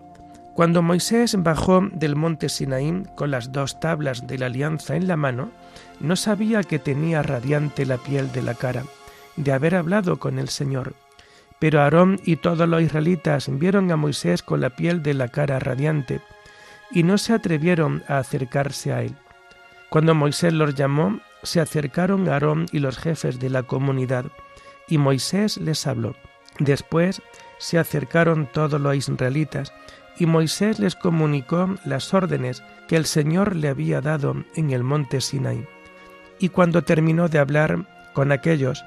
Cuando 0.54 0.83
Moisés 0.83 1.35
bajó 1.43 1.83
del 1.93 2.14
monte 2.14 2.49
Sinaí 2.49 3.02
con 3.16 3.33
las 3.33 3.50
dos 3.50 3.81
tablas 3.81 4.26
de 4.28 4.38
la 4.38 4.47
alianza 4.47 4.95
en 4.95 5.09
la 5.09 5.16
mano, 5.16 5.50
no 6.01 6.17
sabía 6.17 6.63
que 6.63 6.79
tenía 6.79 7.23
radiante 7.23 7.87
la 7.87 7.99
piel 7.99 8.33
de 8.33 8.43
la 8.43 8.55
cara, 8.55 8.85
de 9.37 9.53
haber 9.53 9.75
hablado 9.75 10.19
con 10.19 10.39
el 10.39 10.49
Señor 10.49 10.95
pero 11.65 11.81
Aarón 11.81 12.21
y 12.25 12.37
todos 12.37 12.69
los 12.69 12.83
israelitas 12.83 13.49
vieron 13.51 13.91
a 13.91 13.97
Moisés 13.97 14.43
con 14.43 14.61
la 14.61 14.69
piel 14.69 15.03
de 15.03 15.15
la 15.15 15.29
cara 15.29 15.59
radiante 15.59 16.21
y 16.91 17.05
no 17.05 17.17
se 17.17 17.33
atrevieron 17.33 18.03
a 18.07 18.19
acercarse 18.19 18.93
a 18.93 19.03
él. 19.03 19.17
Cuando 19.89 20.15
Moisés 20.15 20.53
los 20.53 20.75
llamó, 20.75 21.21
se 21.43 21.61
acercaron 21.63 22.29
Aarón 22.29 22.67
y 22.71 22.81
los 22.81 22.99
jefes 22.99 23.39
de 23.39 23.49
la 23.49 23.63
comunidad, 23.63 24.27
y 24.89 24.99
Moisés 24.99 25.57
les 25.57 25.87
habló. 25.87 26.15
Después 26.59 27.23
se 27.57 27.79
acercaron 27.79 28.47
todos 28.53 28.79
los 28.79 28.95
israelitas, 28.95 29.73
y 30.19 30.27
Moisés 30.27 30.79
les 30.79 30.95
comunicó 30.95 31.77
las 31.87 32.13
órdenes 32.13 32.63
que 32.89 32.97
el 32.97 33.07
Señor 33.07 33.57
le 33.57 33.69
había 33.69 34.03
dado 34.03 34.45
en 34.55 34.71
el 34.71 34.83
monte 34.83 35.23
Sinai. 35.23 35.67
Y 36.38 36.49
cuando 36.49 36.83
terminó 36.83 37.29
de 37.29 37.38
hablar 37.38 37.87
con 38.12 38.33
aquellos, 38.33 38.85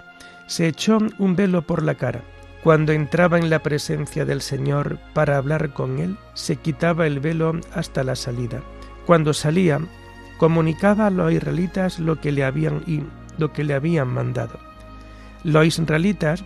se 0.47 0.67
echó 0.67 0.99
un 1.17 1.35
velo 1.35 1.61
por 1.61 1.83
la 1.83 1.95
cara 1.95 2.21
cuando 2.67 2.91
entraba 2.91 3.37
en 3.37 3.49
la 3.49 3.59
presencia 3.59 4.25
del 4.25 4.41
Señor 4.41 4.97
para 5.13 5.37
hablar 5.37 5.69
con 5.71 5.99
Él, 5.99 6.17
se 6.33 6.57
quitaba 6.57 7.07
el 7.07 7.21
velo 7.21 7.53
hasta 7.73 8.03
la 8.03 8.15
salida. 8.15 8.61
Cuando 9.05 9.33
salía, 9.33 9.79
comunicaba 10.37 11.07
a 11.07 11.09
los 11.09 11.31
israelitas 11.31 11.97
lo 11.97 12.19
que 12.19 12.33
le 12.33 12.43
habían, 12.43 12.83
lo 13.37 13.53
que 13.53 13.63
le 13.63 13.73
habían 13.73 14.09
mandado. 14.09 14.59
Los 15.45 15.65
israelitas 15.65 16.43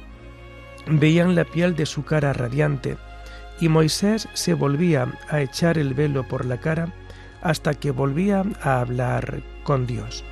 veían 0.86 1.34
la 1.34 1.46
piel 1.46 1.76
de 1.76 1.88
su 1.88 2.04
cara 2.04 2.34
radiante, 2.34 2.98
y 3.60 3.70
Moisés 3.70 4.28
se 4.34 4.54
volvía 4.54 5.08
a 5.28 5.42
echar 5.42 5.80
el 5.80 5.96
velo 5.96 6.28
por 6.28 6.46
la 6.46 6.58
cara 6.58 6.94
hasta 7.42 7.74
que 7.74 7.90
volvía 7.90 8.44
a 8.62 8.82
hablar 8.82 9.42
con 9.64 9.88
Dios. 9.88 10.24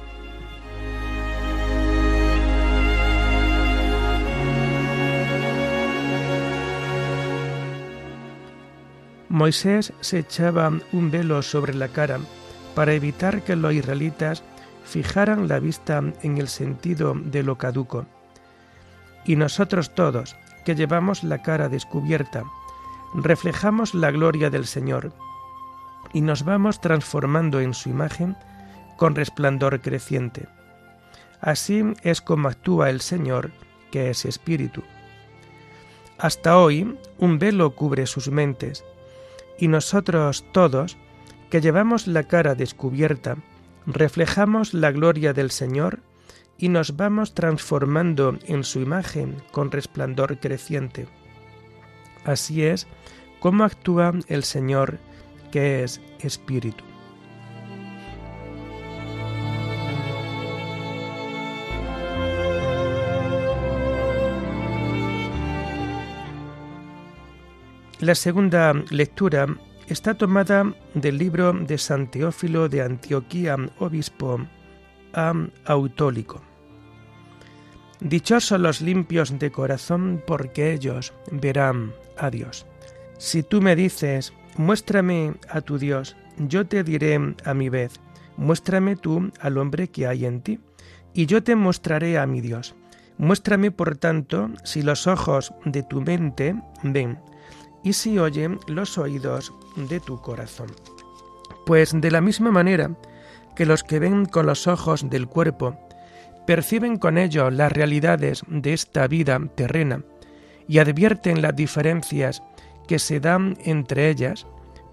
Moisés 9.30 9.94
se 10.02 10.20
echaba 10.20 10.72
un 10.92 11.12
velo 11.12 11.42
sobre 11.44 11.76
la 11.76 11.88
cara 11.88 12.20
para 12.74 12.94
evitar 12.94 13.44
que 13.44 13.56
los 13.56 13.74
israelitas 13.74 14.44
fijaran 14.84 15.48
la 15.48 15.60
vista 15.60 16.02
en 16.24 16.38
el 16.40 16.48
sentido 16.48 17.14
de 17.16 17.44
lo 17.44 17.58
caduco. 17.58 18.08
Y 19.26 19.36
nosotros 19.36 19.94
todos, 19.94 20.36
que 20.66 20.74
llevamos 20.76 21.24
la 21.24 21.44
cara 21.44 21.70
descubierta, 21.70 22.44
reflejamos 23.14 23.94
la 23.94 24.10
gloria 24.10 24.50
del 24.50 24.66
Señor 24.66 25.14
y 26.12 26.22
nos 26.22 26.44
vamos 26.44 26.82
transformando 26.82 27.60
en 27.60 27.76
su 27.76 27.90
imagen 27.90 28.36
con 28.98 29.16
resplandor 29.16 29.80
creciente. 29.82 30.48
Así 31.40 31.84
es 32.02 32.22
como 32.22 32.48
actúa 32.48 32.90
el 32.90 33.02
Señor, 33.02 33.52
que 33.92 34.10
es 34.10 34.26
Espíritu. 34.26 34.84
Hasta 36.18 36.58
hoy 36.58 36.98
un 37.18 37.40
velo 37.40 37.76
cubre 37.76 38.06
sus 38.08 38.30
mentes, 38.30 38.84
y 39.60 39.68
nosotros 39.68 40.46
todos, 40.52 40.98
que 41.50 41.62
llevamos 41.62 42.08
la 42.08 42.24
cara 42.24 42.56
descubierta, 42.56 43.38
reflejamos 43.86 44.74
la 44.74 44.92
gloria 44.92 45.34
del 45.34 45.52
Señor 45.52 46.00
y 46.58 46.70
nos 46.70 46.96
vamos 46.96 47.34
transformando 47.34 48.38
en 48.46 48.64
su 48.64 48.80
imagen 48.80 49.42
con 49.52 49.72
resplandor 49.72 50.40
creciente. 50.40 51.08
Así 52.26 52.64
es 52.64 52.88
como 53.40 53.64
actúa 53.64 54.14
el 54.28 54.44
Señor, 54.44 55.00
que 55.52 55.84
es 55.84 56.02
Espíritu. 56.20 56.89
La 68.10 68.16
segunda 68.16 68.74
lectura 68.90 69.46
está 69.88 70.16
tomada 70.16 70.74
del 70.96 71.20
libro 71.20 71.54
de 71.54 71.78
San 71.78 72.10
Teófilo 72.10 72.68
de 72.68 72.82
Antioquía, 72.82 73.56
obispo 73.78 74.48
autólico. 75.14 76.42
Dichosos 78.00 78.60
los 78.60 78.82
limpios 78.82 79.38
de 79.38 79.52
corazón, 79.52 80.24
porque 80.26 80.74
ellos 80.74 81.14
verán 81.32 81.94
a 82.18 82.32
Dios. 82.32 82.66
Si 83.20 83.44
tú 83.44 83.62
me 83.62 83.76
dices, 83.76 84.34
muéstrame 84.58 85.36
a 85.48 85.62
tu 85.62 85.78
Dios, 85.78 86.18
yo 86.40 86.66
te 86.66 86.84
diré 86.84 87.36
a 87.46 87.54
mi 87.54 87.70
vez, 87.70 88.00
muéstrame 88.38 88.96
tú 88.96 89.32
al 89.40 89.60
hombre 89.60 89.90
que 89.90 90.08
hay 90.08 90.26
en 90.26 90.42
ti, 90.42 90.60
y 91.14 91.28
yo 91.28 91.44
te 91.44 91.56
mostraré 91.56 92.18
a 92.18 92.26
mi 92.26 92.42
Dios. 92.42 92.74
Muéstrame, 93.20 93.70
por 93.70 93.98
tanto, 93.98 94.50
si 94.64 94.82
los 94.82 95.06
ojos 95.06 95.54
de 95.64 95.84
tu 95.84 96.02
mente 96.02 96.56
ven, 96.82 97.20
y 97.84 97.94
si 97.94 98.20
oyen 98.20 98.60
los 98.68 98.98
oídos 98.98 99.54
de 99.76 100.00
tu 100.00 100.22
corazón. 100.22 100.68
Pues 101.66 101.92
de 101.94 102.12
la 102.12 102.22
misma 102.22 102.52
manera 102.52 102.92
que 103.56 103.66
los 103.66 103.84
que 103.84 104.00
ven 104.00 104.26
con 104.26 104.46
los 104.46 104.68
ojos 104.68 105.10
del 105.10 105.28
cuerpo 105.28 105.78
perciben 106.48 106.98
con 106.98 107.18
ello 107.18 107.52
las 107.52 107.72
realidades 107.72 108.44
de 108.48 108.74
esta 108.74 109.08
vida 109.08 109.40
terrena 109.56 110.04
y 110.68 110.80
advierten 110.80 111.42
las 111.42 111.56
diferencias 111.56 112.42
que 112.88 113.00
se 113.00 113.20
dan 113.20 113.58
entre 113.64 114.10
ellas, 114.10 114.48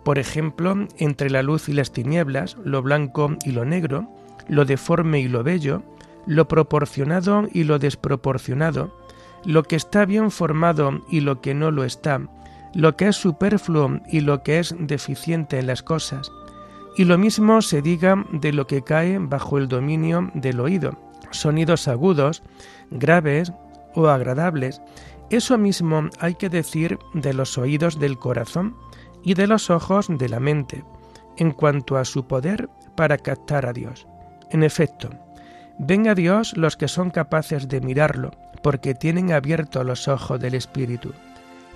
por 0.05 0.19
ejemplo, 0.19 0.87
entre 0.99 1.31
la 1.31 1.43
luz 1.43 1.69
y 1.69 1.73
las 1.73 1.93
tinieblas, 1.93 2.57
lo 2.63 2.83
blanco 2.83 3.37
y 3.45 3.53
lo 3.53 3.65
negro, 3.65 4.09
lo 4.49 4.65
deforme 4.65 5.21
y 5.21 5.29
lo 5.29 5.43
bello, 5.43 5.83
lo 6.27 6.47
proporcionado 6.49 7.49
y 7.53 7.65
lo 7.65 7.79
desproporcionado, 7.79 8.95
lo 9.45 9.63
que 9.63 9.77
está 9.77 10.05
bien 10.05 10.31
formado 10.31 11.03
y 11.09 11.21
lo 11.21 11.41
que 11.41 11.55
no 11.55 11.71
lo 11.71 11.85
está, 11.85 12.21
lo 12.77 12.95
que 12.95 13.09
es 13.09 13.17
superfluo 13.17 14.01
y 14.07 14.21
lo 14.21 14.43
que 14.43 14.59
es 14.59 14.75
deficiente 14.79 15.59
en 15.59 15.67
las 15.67 15.83
cosas. 15.83 16.31
Y 16.95 17.07
lo 17.07 17.17
mismo 17.17 17.63
se 17.63 17.81
diga 17.81 18.23
de 18.33 18.53
lo 18.53 18.67
que 18.67 18.83
cae 18.83 19.19
bajo 19.19 19.57
el 19.57 19.67
dominio 19.67 20.31
del 20.35 20.61
oído, 20.61 20.99
sonidos 21.31 21.89
agudos, 21.89 22.43
graves 22.91 23.51
o 23.95 24.09
agradables. 24.09 24.83
Eso 25.31 25.57
mismo 25.57 26.11
hay 26.21 26.35
que 26.35 26.51
decir 26.51 26.99
de 27.15 27.33
los 27.33 27.57
oídos 27.57 27.99
del 27.99 28.19
corazón 28.19 28.77
y 29.25 29.33
de 29.33 29.47
los 29.47 29.71
ojos 29.71 30.09
de 30.11 30.29
la 30.29 30.39
mente, 30.39 30.85
en 31.39 31.53
cuanto 31.53 31.97
a 31.97 32.05
su 32.05 32.27
poder 32.27 32.69
para 32.95 33.17
captar 33.17 33.65
a 33.65 33.73
Dios. 33.73 34.07
En 34.51 34.63
efecto, 34.63 35.09
ven 35.79 36.09
a 36.09 36.15
Dios 36.15 36.55
los 36.59 36.77
que 36.77 36.89
son 36.89 37.09
capaces 37.09 37.69
de 37.69 37.81
mirarlo, 37.81 38.33
porque 38.63 38.95
tienen 38.95 39.33
abiertos 39.33 39.87
los 39.87 40.09
ojos 40.09 40.39
del 40.39 40.55
Espíritu 40.55 41.15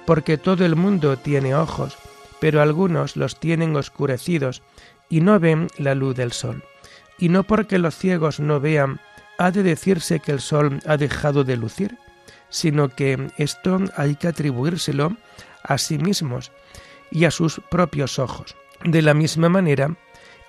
porque 0.07 0.39
todo 0.39 0.65
el 0.65 0.77
mundo 0.77 1.17
tiene 1.17 1.55
ojos, 1.55 1.97
pero 2.41 2.63
algunos 2.63 3.17
los 3.17 3.39
tienen 3.39 3.77
oscurecidos 3.77 4.63
y 5.09 5.21
no 5.21 5.39
ven 5.39 5.69
la 5.79 5.95
luz 5.95 6.17
del 6.17 6.33
sol. 6.33 6.65
Y 7.19 7.29
no 7.29 7.45
porque 7.45 7.79
los 7.79 7.97
ciegos 7.97 8.41
no 8.41 8.61
vean, 8.61 9.01
ha 9.39 9.51
de 9.51 9.63
decirse 9.63 10.21
que 10.21 10.33
el 10.33 10.41
sol 10.41 10.81
ha 10.87 10.97
dejado 10.97 11.45
de 11.45 11.57
lucir, 11.57 11.99
sino 12.49 12.89
que 12.89 13.31
esto 13.37 13.79
hay 13.97 14.17
que 14.17 14.29
atribuírselo 14.29 15.17
a 15.63 15.79
sí 15.79 15.99
mismos 15.99 16.53
y 17.11 17.25
a 17.25 17.31
sus 17.31 17.61
propios 17.71 18.19
ojos. 18.19 18.57
De 18.85 19.03
la 19.03 19.15
misma 19.15 19.49
manera, 19.49 19.97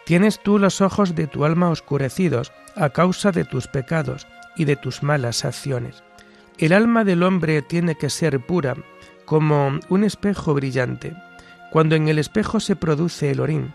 tienes 0.05 0.39
tú 0.41 0.57
los 0.59 0.81
ojos 0.81 1.15
de 1.15 1.27
tu 1.27 1.45
alma 1.45 1.69
oscurecidos 1.69 2.51
a 2.75 2.89
causa 2.89 3.31
de 3.31 3.43
tus 3.45 3.67
pecados 3.67 4.27
y 4.55 4.65
de 4.65 4.75
tus 4.75 5.03
malas 5.03 5.45
acciones. 5.45 6.03
El 6.57 6.73
alma 6.73 7.03
del 7.03 7.23
hombre 7.23 7.61
tiene 7.61 7.95
que 7.95 8.09
ser 8.09 8.39
pura 8.39 8.75
como 9.31 9.79
un 9.87 10.03
espejo 10.03 10.53
brillante. 10.53 11.15
Cuando 11.71 11.95
en 11.95 12.09
el 12.09 12.19
espejo 12.19 12.59
se 12.59 12.75
produce 12.75 13.31
el 13.31 13.39
orín, 13.39 13.71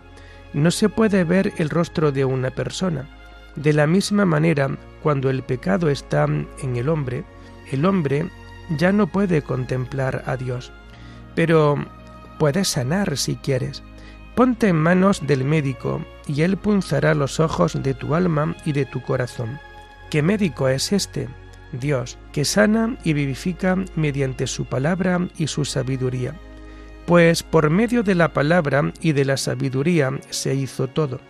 no 0.52 0.70
se 0.70 0.90
puede 0.90 1.24
ver 1.24 1.54
el 1.56 1.70
rostro 1.70 2.12
de 2.12 2.26
una 2.26 2.50
persona. 2.50 3.08
De 3.54 3.72
la 3.72 3.86
misma 3.86 4.26
manera, 4.26 4.68
cuando 5.02 5.30
el 5.30 5.42
pecado 5.42 5.88
está 5.88 6.24
en 6.26 6.76
el 6.76 6.90
hombre, 6.90 7.24
el 7.72 7.86
hombre 7.86 8.28
ya 8.76 8.92
no 8.92 9.06
puede 9.06 9.40
contemplar 9.40 10.24
a 10.26 10.36
Dios. 10.36 10.72
Pero 11.34 11.76
puedes 12.38 12.68
sanar 12.68 13.16
si 13.16 13.36
quieres. 13.36 13.82
Ponte 14.34 14.68
en 14.68 14.76
manos 14.76 15.26
del 15.26 15.42
médico 15.44 16.04
y 16.26 16.42
él 16.42 16.58
punzará 16.58 17.14
los 17.14 17.40
ojos 17.40 17.82
de 17.82 17.94
tu 17.94 18.14
alma 18.14 18.54
y 18.66 18.72
de 18.72 18.84
tu 18.84 19.00
corazón. 19.00 19.58
¿Qué 20.10 20.20
médico 20.20 20.68
es 20.68 20.92
este? 20.92 21.30
Dios, 21.72 22.18
que 22.32 22.44
sana 22.44 22.96
y 23.04 23.12
vivifica 23.12 23.76
mediante 23.94 24.46
su 24.46 24.66
palabra 24.66 25.28
y 25.36 25.46
su 25.46 25.64
sabiduría. 25.64 26.34
Pues 27.06 27.42
por 27.42 27.70
medio 27.70 28.02
de 28.02 28.14
la 28.14 28.32
palabra 28.32 28.92
y 29.00 29.12
de 29.12 29.24
la 29.24 29.36
sabiduría 29.36 30.10
se 30.30 30.54
hizo 30.54 30.88
todo. 30.88 31.20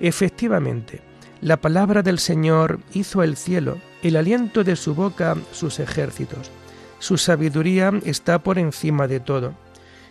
Efectivamente, 0.00 1.02
la 1.40 1.60
palabra 1.60 2.02
del 2.02 2.18
Señor 2.18 2.80
hizo 2.92 3.22
el 3.22 3.36
cielo, 3.36 3.78
el 4.02 4.16
aliento 4.16 4.64
de 4.64 4.76
su 4.76 4.94
boca 4.94 5.36
sus 5.52 5.80
ejércitos. 5.80 6.50
Su 6.98 7.18
sabiduría 7.18 7.92
está 8.04 8.38
por 8.38 8.58
encima 8.58 9.06
de 9.06 9.20
todo. 9.20 9.54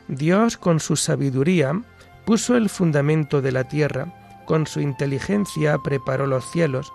Dios 0.08 0.58
con 0.58 0.80
su 0.80 0.96
sabiduría 0.96 1.82
puso 2.26 2.56
el 2.56 2.70
fundamento 2.70 3.42
de 3.42 3.52
la 3.52 3.64
tierra, 3.64 4.14
con 4.46 4.68
su 4.68 4.80
inteligencia 4.82 5.78
preparó 5.78 6.28
los 6.28 6.50
cielos, 6.52 6.92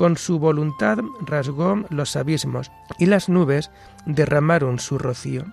con 0.00 0.16
su 0.16 0.38
voluntad 0.38 1.00
rasgó 1.26 1.84
los 1.90 2.16
abismos 2.16 2.72
y 2.98 3.04
las 3.04 3.28
nubes 3.28 3.70
derramaron 4.06 4.78
su 4.78 4.96
rocío. 4.96 5.44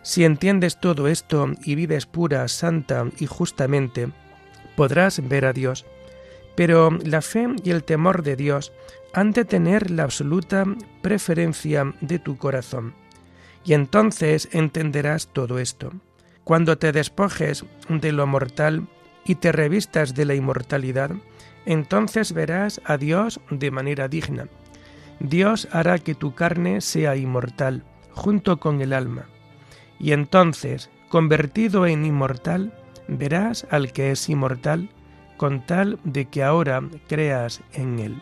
Si 0.00 0.24
entiendes 0.24 0.80
todo 0.80 1.06
esto 1.06 1.50
y 1.62 1.74
vives 1.74 2.06
pura, 2.06 2.48
santa 2.48 3.04
y 3.18 3.26
justamente, 3.26 4.08
podrás 4.74 5.28
ver 5.28 5.44
a 5.44 5.52
Dios. 5.52 5.84
Pero 6.56 6.92
la 7.04 7.20
fe 7.20 7.46
y 7.62 7.72
el 7.72 7.84
temor 7.84 8.22
de 8.22 8.36
Dios 8.36 8.72
han 9.12 9.32
de 9.32 9.44
tener 9.44 9.90
la 9.90 10.04
absoluta 10.04 10.64
preferencia 11.02 11.92
de 12.00 12.18
tu 12.18 12.38
corazón. 12.38 12.94
Y 13.66 13.74
entonces 13.74 14.48
entenderás 14.52 15.28
todo 15.30 15.58
esto. 15.58 15.92
Cuando 16.42 16.78
te 16.78 16.90
despojes 16.90 17.66
de 17.90 18.12
lo 18.12 18.26
mortal 18.26 18.88
y 19.26 19.34
te 19.34 19.52
revistas 19.52 20.14
de 20.14 20.24
la 20.24 20.34
inmortalidad, 20.34 21.10
entonces 21.66 22.32
verás 22.32 22.80
a 22.84 22.96
Dios 22.96 23.40
de 23.50 23.70
manera 23.70 24.08
digna. 24.08 24.48
Dios 25.20 25.68
hará 25.72 25.98
que 25.98 26.14
tu 26.14 26.34
carne 26.34 26.80
sea 26.80 27.16
inmortal, 27.16 27.84
junto 28.12 28.58
con 28.58 28.80
el 28.80 28.92
alma. 28.92 29.26
Y 29.98 30.12
entonces, 30.12 30.90
convertido 31.08 31.86
en 31.86 32.04
inmortal, 32.04 32.74
verás 33.08 33.66
al 33.70 33.92
que 33.92 34.10
es 34.10 34.28
inmortal, 34.28 34.90
con 35.36 35.64
tal 35.66 35.98
de 36.04 36.26
que 36.26 36.42
ahora 36.42 36.82
creas 37.08 37.62
en 37.72 37.98
él. 37.98 38.16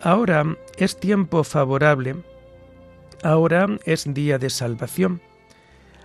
Ahora 0.00 0.44
es 0.76 0.98
tiempo 0.98 1.42
favorable, 1.42 2.16
ahora 3.22 3.66
es 3.84 4.12
día 4.12 4.38
de 4.38 4.50
salvación. 4.50 5.20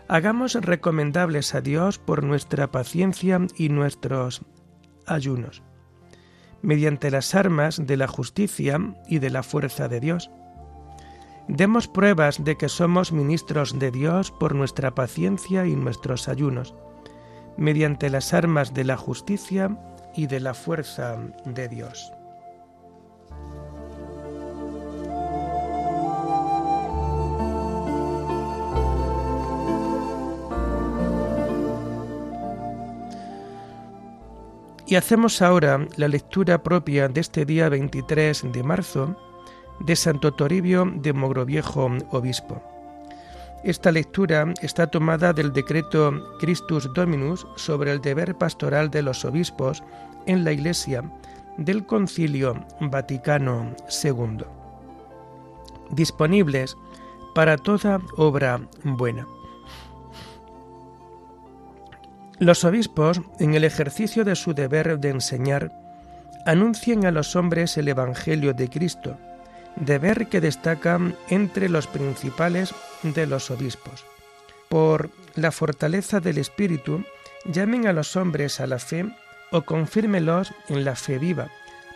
Hagamos 0.08 0.56
recomendables 0.56 1.56
a 1.56 1.62
Dios 1.62 1.98
por 1.98 2.24
nuestra 2.24 2.72
paciencia 2.72 3.40
y 3.58 3.70
nuestros 3.70 4.42
ayunos, 5.06 5.64
mediante 6.62 7.12
las 7.12 7.36
armas 7.36 7.86
de 7.86 7.98
la 7.98 8.08
justicia 8.08 8.80
y 9.08 9.20
de 9.20 9.30
la 9.30 9.44
fuerza 9.44 9.88
de 9.88 10.00
Dios. 10.00 10.30
Demos 11.48 11.88
pruebas 11.88 12.44
de 12.44 12.58
que 12.58 12.70
somos 12.70 13.12
ministros 13.12 13.78
de 13.78 13.92
Dios 13.92 14.32
por 14.32 14.56
nuestra 14.56 14.96
paciencia 14.96 15.66
y 15.66 15.76
nuestros 15.76 16.28
ayunos, 16.28 16.74
mediante 17.58 18.10
las 18.10 18.34
armas 18.34 18.74
de 18.74 18.84
la 18.84 18.98
justicia 18.98 19.78
y 20.16 20.28
de 20.28 20.40
la 20.40 20.54
fuerza 20.54 21.18
de 21.46 21.68
Dios. 21.68 22.12
Y 34.94 34.96
hacemos 34.96 35.42
ahora 35.42 35.88
la 35.98 36.08
lectura 36.08 36.62
propia 36.62 37.08
de 37.08 37.20
este 37.20 37.46
día 37.46 37.68
23 37.68 38.52
de 38.54 38.62
marzo 38.62 39.18
de 39.80 39.96
Santo 39.96 40.36
Toribio 40.36 40.86
de 40.86 41.14
Mogroviejo, 41.14 41.90
obispo. 42.12 42.62
Esta 43.64 43.92
lectura 43.92 44.54
está 44.62 44.86
tomada 44.86 45.34
del 45.34 45.52
decreto 45.52 46.14
Christus 46.40 46.94
Dominus 46.94 47.48
sobre 47.56 47.92
el 47.92 48.02
deber 48.02 48.38
pastoral 48.38 48.92
de 48.92 49.02
los 49.02 49.26
obispos 49.26 49.82
en 50.28 50.44
la 50.44 50.52
Iglesia 50.52 51.04
del 51.58 51.88
Concilio 51.88 52.64
Vaticano 52.80 53.76
II, 54.04 54.46
disponibles 55.90 56.78
para 57.34 57.58
toda 57.58 58.00
obra 58.16 58.62
buena. 58.84 59.26
Los 62.44 62.66
obispos, 62.66 63.22
en 63.40 63.54
el 63.54 63.64
ejercicio 63.64 64.26
de 64.26 64.36
su 64.36 64.54
deber 64.54 65.00
de 65.00 65.12
enseñar, 65.12 65.72
anuncian 66.46 67.06
a 67.06 67.12
los 67.12 67.38
hombres 67.38 67.78
el 67.78 67.88
Evangelio 67.88 68.54
de 68.54 68.70
Cristo, 68.70 69.18
deber 69.78 70.28
que 70.28 70.42
destaca 70.42 71.00
entre 71.30 71.70
los 71.70 71.88
principales 71.88 72.76
de 73.02 73.28
los 73.28 73.50
obispos. 73.50 74.04
Por 74.68 75.10
la 75.36 75.54
fortaleza 75.54 76.20
del 76.20 76.38
Espíritu, 76.38 77.06
llamen 77.46 77.88
a 77.88 77.94
los 77.94 78.18
hombres 78.18 78.60
a 78.60 78.68
la 78.68 78.78
fe 78.78 79.06
o 79.54 79.62
confírmelos 79.62 80.52
en 80.68 80.84
la 80.84 80.98
fe 80.98 81.20
viva. 81.20 81.48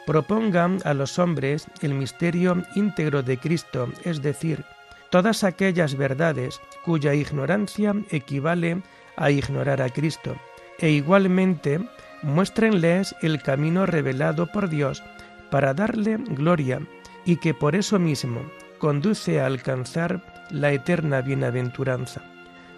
Propongan 0.05 0.79
a 0.85 0.93
los 0.93 1.19
hombres 1.19 1.65
el 1.81 1.93
misterio 1.93 2.63
íntegro 2.73 3.21
de 3.21 3.37
Cristo, 3.37 3.89
es 4.05 4.21
decir, 4.21 4.63
todas 5.09 5.43
aquellas 5.43 5.95
verdades 5.95 6.61
cuya 6.85 7.13
ignorancia 7.13 7.93
equivale 8.11 8.81
a 9.17 9.31
ignorar 9.31 9.81
a 9.81 9.89
Cristo, 9.89 10.37
e 10.79 10.91
igualmente 10.91 11.81
muéstrenles 12.21 13.15
el 13.21 13.41
camino 13.41 13.85
revelado 13.85 14.47
por 14.47 14.69
Dios 14.69 15.03
para 15.49 15.73
darle 15.73 16.17
gloria 16.17 16.79
y 17.25 17.37
que 17.37 17.53
por 17.53 17.75
eso 17.75 17.99
mismo 17.99 18.41
conduce 18.79 19.41
a 19.41 19.45
alcanzar 19.45 20.21
la 20.49 20.71
eterna 20.71 21.21
bienaventuranza. 21.21 22.21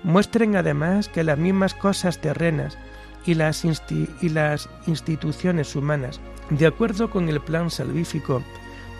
Muestren 0.03 0.55
además 0.55 1.09
que 1.09 1.23
las 1.23 1.37
mismas 1.37 1.73
cosas 1.73 2.19
terrenas 2.19 2.77
y 3.25 3.33
las, 3.33 3.65
y 3.65 4.29
las 4.29 4.69
instituciones 4.87 5.75
humanas, 5.75 6.19
de 6.49 6.67
acuerdo 6.67 7.09
con 7.09 7.27
el 7.29 7.41
plan 7.41 7.69
salvífico 7.69 8.41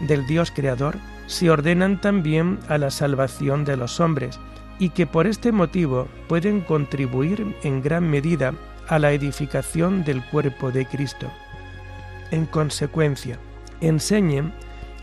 del 0.02 0.28
Dios 0.28 0.52
Creador, 0.52 0.98
se 1.28 1.50
ordenan 1.50 2.02
también 2.02 2.60
a 2.68 2.78
la 2.78 2.92
salvación 2.92 3.64
de 3.64 3.78
los 3.78 4.00
hombres 4.00 4.40
y 4.80 4.90
que 4.90 5.06
por 5.06 5.28
este 5.28 5.52
motivo 5.52 6.08
pueden 6.28 6.62
contribuir 6.62 7.56
en 7.64 7.82
gran 7.82 8.10
medida 8.10 8.54
a 8.88 8.98
la 8.98 9.12
edificación 9.12 10.04
del 10.04 10.26
cuerpo 10.26 10.72
de 10.72 10.86
Cristo. 10.86 11.30
En 12.32 12.46
consecuencia, 12.46 13.38
enseñen 13.82 14.54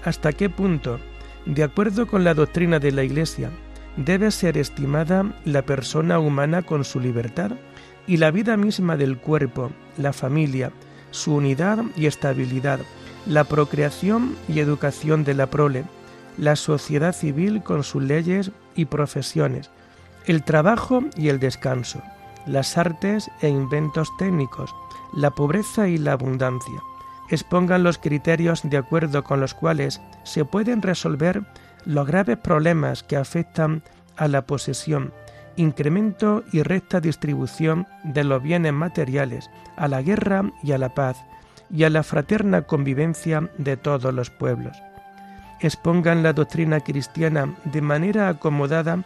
hasta 0.04 0.32
qué 0.32 0.48
punto, 0.50 0.98
de 1.44 1.62
acuerdo 1.62 2.06
con 2.06 2.24
la 2.24 2.34
doctrina 2.34 2.78
de 2.78 2.92
la 2.92 3.04
Iglesia, 3.04 3.50
debe 3.96 4.30
ser 4.30 4.58
estimada 4.58 5.24
la 5.44 5.62
persona 5.62 6.18
humana 6.18 6.62
con 6.62 6.84
su 6.84 7.00
libertad 7.00 7.52
y 8.06 8.16
la 8.16 8.30
vida 8.30 8.56
misma 8.56 8.96
del 8.96 9.18
cuerpo, 9.18 9.70
la 9.96 10.12
familia, 10.12 10.72
su 11.10 11.34
unidad 11.34 11.82
y 11.96 12.06
estabilidad, 12.06 12.80
la 13.26 13.44
procreación 13.44 14.36
y 14.48 14.60
educación 14.60 15.24
de 15.24 15.34
la 15.34 15.50
prole, 15.50 15.84
la 16.36 16.56
sociedad 16.56 17.12
civil 17.12 17.62
con 17.62 17.82
sus 17.82 18.02
leyes 18.02 18.50
y 18.74 18.86
profesiones, 18.86 19.70
el 20.26 20.42
trabajo 20.42 21.02
y 21.16 21.28
el 21.28 21.38
descanso, 21.38 22.02
las 22.46 22.76
artes 22.76 23.30
e 23.40 23.48
inventos 23.48 24.14
técnicos, 24.18 24.74
la 25.14 25.30
pobreza 25.30 25.88
y 25.88 25.98
la 25.98 26.12
abundancia. 26.12 26.82
Expongan 27.30 27.82
los 27.82 27.98
criterios 27.98 28.60
de 28.62 28.76
acuerdo 28.76 29.24
con 29.24 29.40
los 29.40 29.54
cuales 29.54 30.00
se 30.24 30.44
pueden 30.44 30.82
resolver 30.82 31.42
los 31.84 32.06
graves 32.06 32.38
problemas 32.38 33.02
que 33.02 33.16
afectan 33.16 33.82
a 34.16 34.28
la 34.28 34.46
posesión, 34.46 35.12
incremento 35.56 36.44
y 36.52 36.62
recta 36.62 37.00
distribución 37.00 37.86
de 38.04 38.24
los 38.24 38.42
bienes 38.42 38.72
materiales, 38.72 39.50
a 39.76 39.88
la 39.88 40.02
guerra 40.02 40.50
y 40.62 40.72
a 40.72 40.78
la 40.78 40.94
paz, 40.94 41.16
y 41.70 41.84
a 41.84 41.90
la 41.90 42.02
fraterna 42.02 42.62
convivencia 42.62 43.50
de 43.58 43.76
todos 43.76 44.12
los 44.14 44.30
pueblos 44.30 44.76
expongan 45.60 46.22
la 46.22 46.32
doctrina 46.32 46.80
cristiana 46.80 47.54
de 47.64 47.80
manera 47.80 48.28
acomodada 48.28 49.02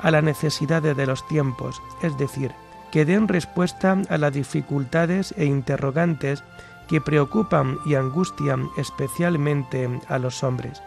a 0.00 0.10
las 0.10 0.22
necesidades 0.22 0.96
de 0.96 1.06
los 1.06 1.26
tiempos, 1.28 1.80
es 2.02 2.16
decir, 2.18 2.52
que 2.90 3.04
den 3.04 3.26
respuesta 3.26 3.96
a 4.08 4.18
las 4.18 4.32
dificultades 4.32 5.34
e 5.36 5.46
interrogantes 5.46 6.44
que 6.88 7.00
preocupan 7.00 7.78
y 7.86 7.94
angustian 7.94 8.68
especialmente 8.76 9.88
a 10.08 10.18
los 10.18 10.42
hombres. 10.44 10.82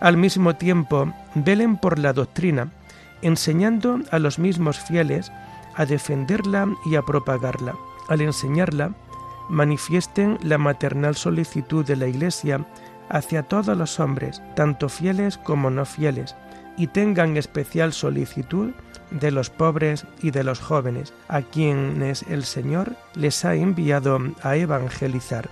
Al 0.00 0.16
mismo 0.16 0.56
tiempo, 0.56 1.12
velen 1.34 1.76
por 1.76 1.98
la 1.98 2.12
doctrina, 2.12 2.72
enseñando 3.22 4.00
a 4.10 4.18
los 4.18 4.38
mismos 4.38 4.78
fieles 4.78 5.32
a 5.74 5.86
defenderla 5.86 6.68
y 6.84 6.96
a 6.96 7.02
propagarla. 7.02 7.74
Al 8.08 8.20
enseñarla, 8.20 8.92
manifiesten 9.48 10.38
la 10.42 10.58
maternal 10.58 11.16
solicitud 11.16 11.84
de 11.86 11.96
la 11.96 12.06
Iglesia 12.06 12.66
hacia 13.08 13.42
todos 13.42 13.76
los 13.76 14.00
hombres, 14.00 14.42
tanto 14.54 14.88
fieles 14.88 15.38
como 15.38 15.70
no 15.70 15.84
fieles, 15.84 16.34
y 16.76 16.88
tengan 16.88 17.36
especial 17.36 17.92
solicitud 17.92 18.72
de 19.10 19.30
los 19.30 19.50
pobres 19.50 20.04
y 20.20 20.30
de 20.30 20.44
los 20.44 20.60
jóvenes, 20.60 21.12
a 21.28 21.42
quienes 21.42 22.22
el 22.22 22.44
Señor 22.44 22.96
les 23.14 23.44
ha 23.44 23.54
enviado 23.54 24.18
a 24.42 24.56
evangelizar. 24.56 25.48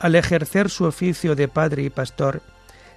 Al 0.00 0.14
ejercer 0.14 0.68
su 0.70 0.84
oficio 0.84 1.34
de 1.34 1.48
padre 1.48 1.82
y 1.82 1.90
pastor, 1.90 2.42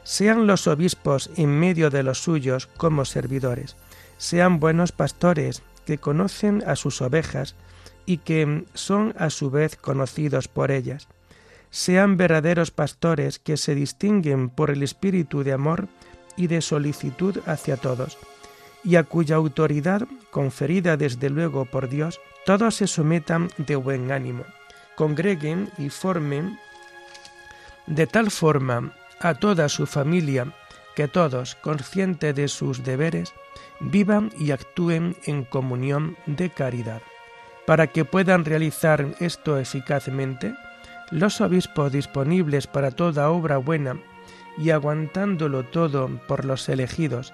sean 0.04 0.48
los 0.48 0.68
obispos 0.68 1.30
en 1.38 1.50
medio 1.60 1.90
de 1.90 2.04
los 2.04 2.24
suyos 2.24 2.68
como 2.78 3.06
servidores, 3.06 3.76
sean 4.18 4.60
buenos 4.60 4.92
pastores 4.92 5.62
que 5.86 5.98
conocen 5.98 6.64
a 6.66 6.76
sus 6.76 7.02
ovejas 7.02 7.56
y 8.06 8.18
que 8.18 8.66
son 8.74 9.14
a 9.18 9.30
su 9.30 9.52
vez 9.52 9.76
conocidos 9.76 10.48
por 10.48 10.72
ellas 10.72 11.08
sean 11.72 12.18
verdaderos 12.18 12.70
pastores 12.70 13.40
que 13.40 13.58
se 13.58 13.74
distinguen 13.74 14.50
por 14.50 14.70
el 14.70 14.84
espíritu 14.84 15.44
de 15.44 15.54
amor 15.54 15.88
y 16.38 16.48
de 16.48 16.62
solicitud 16.62 17.40
hacia 17.48 17.78
todos, 17.78 18.18
y 18.84 18.98
a 18.98 19.04
cuya 19.04 19.38
autoridad, 19.38 20.04
conferida 20.30 20.98
desde 20.98 21.30
luego 21.30 21.66
por 21.66 21.90
Dios, 21.90 22.20
todos 22.46 22.76
se 22.76 22.88
sometan 22.88 23.50
de 23.58 23.76
buen 23.76 24.12
ánimo, 24.12 24.44
congreguen 24.96 25.70
y 25.78 25.90
formen 25.90 26.60
de 27.88 28.08
tal 28.08 28.32
forma 28.32 28.94
a 29.20 29.34
toda 29.36 29.70
su 29.70 29.86
familia 29.86 30.54
que 30.96 31.08
todos, 31.08 31.56
conscientes 31.56 32.36
de 32.36 32.48
sus 32.48 32.84
deberes, 32.84 33.34
vivan 33.80 34.32
y 34.38 34.52
actúen 34.52 35.16
en 35.26 35.44
comunión 35.46 36.18
de 36.26 36.50
caridad. 36.50 37.02
Para 37.66 37.88
que 37.88 38.04
puedan 38.04 38.44
realizar 38.44 39.06
esto 39.20 39.58
eficazmente, 39.58 40.54
los 41.12 41.41
obispos 41.41 41.91
disponibles 41.91 42.67
para 42.67 42.91
toda 42.91 43.30
obra 43.30 43.58
buena 43.58 43.97
y 44.58 44.71
aguantándolo 44.71 45.63
todo 45.65 46.10
por 46.28 46.45
los 46.45 46.67
elegidos, 46.69 47.34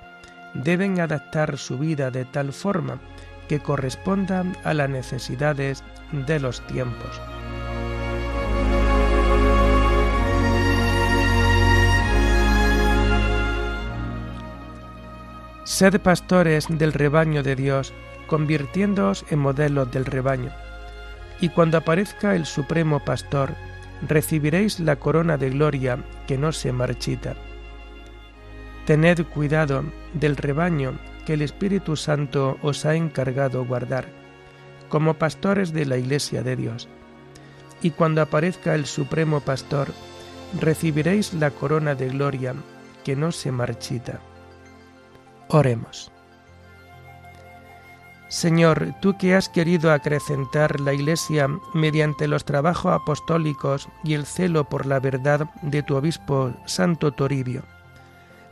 deben 0.54 1.00
adaptar 1.00 1.58
su 1.58 1.78
vida 1.78 2.12
de 2.12 2.26
tal 2.26 2.52
forma 2.54 3.00
que 3.48 3.60
corresponda 3.60 4.44
a 4.64 4.74
las 4.74 4.90
necesidades 4.90 5.84
de 6.12 6.40
los 6.40 6.66
tiempos. 6.68 7.22
Sed 15.64 16.00
pastores 16.02 16.66
del 16.70 16.94
rebaño 16.94 17.44
de 17.44 17.56
Dios, 17.56 17.94
convirtiéndoos 18.28 19.26
en 19.30 19.40
modelos 19.40 19.92
del 19.92 20.06
rebaño. 20.06 20.52
Y 21.40 21.50
cuando 21.50 21.78
aparezca 21.78 22.36
el 22.36 22.46
Supremo 22.46 23.00
Pastor, 23.00 23.54
recibiréis 24.08 24.80
la 24.80 24.96
corona 24.96 25.38
de 25.38 25.50
gloria 25.50 26.00
que 26.28 26.38
no 26.38 26.52
se 26.52 26.72
marchita. 26.72 27.36
Tened 28.86 29.26
cuidado 29.26 29.84
del 30.14 30.38
rebaño 30.38 30.98
que 31.26 31.34
el 31.34 31.42
Espíritu 31.42 31.96
Santo 31.96 32.58
os 32.62 32.86
ha 32.86 32.96
encargado 32.96 33.66
guardar, 33.66 34.06
como 34.90 35.16
pastores 35.16 35.74
de 35.74 35.86
la 35.86 35.98
Iglesia 35.98 36.42
de 36.42 36.56
Dios. 36.56 36.88
Y 37.82 37.92
cuando 37.92 38.22
aparezca 38.22 38.76
el 38.76 38.86
Supremo 38.86 39.42
Pastor, 39.42 39.90
recibiréis 40.60 41.34
la 41.34 41.52
corona 41.52 41.96
de 41.96 42.08
gloria 42.08 42.56
que 43.04 43.16
no 43.16 43.32
se 43.32 43.52
marchita. 43.52 44.22
Oremos. 45.50 46.12
Señor, 48.30 48.94
tú 49.02 49.18
que 49.18 49.36
has 49.36 49.48
querido 49.48 49.92
acrecentar 49.92 50.82
la 50.82 50.94
Iglesia 50.94 51.48
mediante 51.74 52.28
los 52.28 52.44
trabajos 52.44 52.94
apostólicos 52.94 53.88
y 54.04 54.16
el 54.16 54.26
celo 54.26 54.66
por 54.66 54.86
la 54.86 55.00
verdad 55.00 55.50
de 55.62 55.82
tu 55.82 55.96
obispo 55.96 56.54
Santo 56.66 57.12
Toribio, 57.14 57.64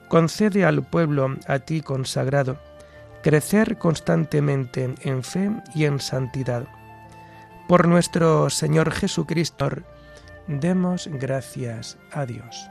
concede 0.07 0.63
al 0.63 0.83
pueblo 0.83 1.35
a 1.47 1.59
ti 1.59 1.81
consagrado 1.81 2.57
crecer 3.21 3.77
constantemente 3.79 4.93
en 5.01 5.23
fe 5.23 5.51
y 5.73 5.85
en 5.85 5.99
santidad. 5.99 6.67
Por 7.67 7.87
nuestro 7.87 8.51
Señor 8.51 8.91
Jesucristo, 8.91 9.69
demos 10.47 11.09
gracias 11.11 11.97
a 12.11 12.27
Dios. 12.27 12.69